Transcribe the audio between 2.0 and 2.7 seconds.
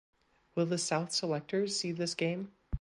game?